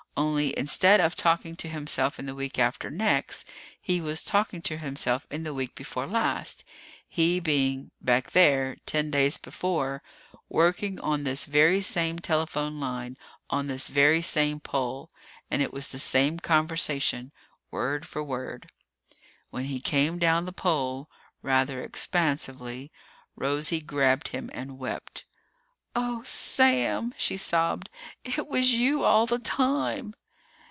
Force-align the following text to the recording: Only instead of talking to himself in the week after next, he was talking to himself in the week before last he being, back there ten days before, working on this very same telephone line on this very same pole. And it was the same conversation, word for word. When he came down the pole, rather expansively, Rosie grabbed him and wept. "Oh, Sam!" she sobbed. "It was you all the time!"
Only 0.17 0.55
instead 0.59 0.99
of 0.99 1.15
talking 1.15 1.55
to 1.55 1.69
himself 1.69 2.19
in 2.19 2.25
the 2.25 2.35
week 2.35 2.59
after 2.59 2.91
next, 2.91 3.47
he 3.79 4.01
was 4.01 4.21
talking 4.21 4.61
to 4.63 4.77
himself 4.77 5.25
in 5.31 5.43
the 5.43 5.53
week 5.53 5.73
before 5.73 6.05
last 6.05 6.63
he 7.07 7.39
being, 7.39 7.91
back 8.01 8.31
there 8.31 8.75
ten 8.85 9.09
days 9.09 9.37
before, 9.37 10.03
working 10.49 10.99
on 10.99 11.23
this 11.23 11.45
very 11.45 11.79
same 11.81 12.19
telephone 12.19 12.79
line 12.79 13.17
on 13.49 13.65
this 13.67 13.87
very 13.87 14.21
same 14.21 14.59
pole. 14.59 15.09
And 15.49 15.61
it 15.61 15.73
was 15.73 15.87
the 15.87 15.97
same 15.99 16.39
conversation, 16.39 17.31
word 17.71 18.05
for 18.05 18.21
word. 18.21 18.69
When 19.49 19.65
he 19.65 19.79
came 19.81 20.19
down 20.19 20.45
the 20.45 20.51
pole, 20.51 21.09
rather 21.41 21.81
expansively, 21.81 22.91
Rosie 23.35 23.81
grabbed 23.81 24.27
him 24.27 24.51
and 24.53 24.77
wept. 24.77 25.25
"Oh, 25.93 26.23
Sam!" 26.23 27.13
she 27.17 27.35
sobbed. 27.35 27.89
"It 28.23 28.47
was 28.47 28.71
you 28.71 29.03
all 29.03 29.25
the 29.25 29.39
time!" 29.39 30.13